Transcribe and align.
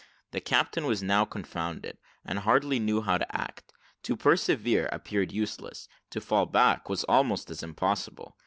The 0.31 0.41
captain 0.41 0.85
was 0.87 1.03
now 1.03 1.25
confounded, 1.25 1.99
and 2.25 2.39
hardly 2.39 2.79
knew 2.79 3.01
how 3.01 3.19
to 3.19 3.37
act: 3.39 3.71
to 4.01 4.17
persevere, 4.17 4.89
appeared 4.91 5.31
useless 5.31 5.87
to 6.09 6.19
fall 6.19 6.47
back, 6.47 6.89
was 6.89 7.03
almost 7.03 7.51
as 7.51 7.61
impossible. 7.61 8.35